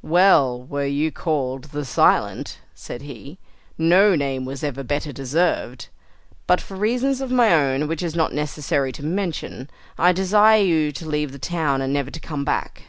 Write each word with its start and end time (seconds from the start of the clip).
"Well 0.00 0.62
were 0.62 0.86
you 0.86 1.12
called 1.12 1.68
`the 1.68 1.84
Silent,'" 1.84 2.60
said 2.74 3.02
he; 3.02 3.36
"no 3.76 4.16
name 4.16 4.46
was 4.46 4.64
ever 4.64 4.82
better 4.82 5.12
deserved. 5.12 5.88
But 6.46 6.62
for 6.62 6.78
reasons 6.78 7.20
of 7.20 7.30
my 7.30 7.52
own, 7.52 7.86
which 7.86 8.02
it 8.02 8.06
is 8.06 8.14
not 8.16 8.32
necessary 8.32 8.90
to 8.90 9.04
mention, 9.04 9.68
I 9.98 10.12
desire 10.12 10.62
you 10.62 10.92
to 10.92 11.06
leave 11.06 11.32
the 11.32 11.38
town, 11.38 11.82
and 11.82 11.92
never 11.92 12.10
to 12.10 12.20
come 12.20 12.42
back." 12.42 12.84